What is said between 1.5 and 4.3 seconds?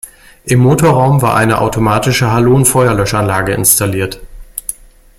automatische Halon-Feuerlöschanlage installiert.